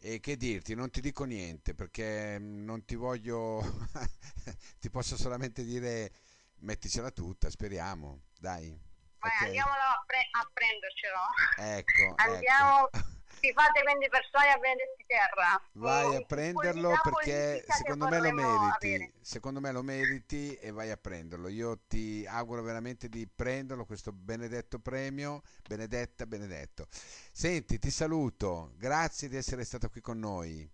e 0.00 0.18
che 0.18 0.36
dirti, 0.36 0.74
non 0.74 0.90
ti 0.90 1.00
dico 1.00 1.22
niente 1.22 1.76
perché 1.76 2.40
mm, 2.40 2.64
non 2.64 2.84
ti 2.84 2.96
voglio, 2.96 3.62
ti 4.80 4.90
posso 4.90 5.16
solamente 5.16 5.62
dire 5.62 6.10
metticela 6.56 7.12
tutta, 7.12 7.50
speriamo, 7.50 8.22
dai. 8.40 8.76
Okay. 9.20 9.46
andiamolo 9.46 9.80
a, 9.80 10.02
pre- 10.04 10.28
a 10.28 10.50
prendercelo. 10.52 11.20
Ecco. 11.56 12.14
Andiamo. 12.16 12.90
Ecco 12.90 13.17
si 13.40 13.52
fate 13.52 13.82
quindi 13.82 14.08
persone 14.08 14.50
a 14.50 14.58
Benedetti 14.58 15.04
Terra. 15.06 15.62
Vai 15.72 16.16
a 16.16 16.20
prenderlo 16.20 16.94
perché 17.02 17.64
secondo 17.68 18.08
me 18.08 18.18
lo 18.18 18.32
meriti. 18.32 18.94
Avere. 18.94 19.12
Secondo 19.20 19.60
me 19.60 19.72
lo 19.72 19.82
meriti 19.82 20.54
e 20.54 20.70
vai 20.70 20.90
a 20.90 20.96
prenderlo. 20.96 21.48
Io 21.48 21.78
ti 21.86 22.24
auguro 22.28 22.62
veramente 22.62 23.08
di 23.08 23.26
prenderlo 23.26 23.84
questo 23.84 24.12
benedetto 24.12 24.78
premio. 24.78 25.42
Benedetta, 25.66 26.26
benedetto. 26.26 26.86
Senti, 27.32 27.78
ti 27.78 27.90
saluto. 27.90 28.72
Grazie 28.76 29.28
di 29.28 29.36
essere 29.36 29.64
stato 29.64 29.88
qui 29.88 30.00
con 30.00 30.18
noi. 30.18 30.70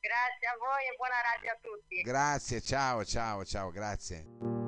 Grazie 0.00 0.48
a 0.48 0.56
voi 0.58 0.84
e 0.84 0.96
buona 0.96 1.20
radio 1.32 1.50
a 1.50 1.58
tutti. 1.62 2.02
Grazie, 2.02 2.60
ciao, 2.60 3.04
ciao, 3.04 3.44
ciao, 3.44 3.70
grazie. 3.70 4.63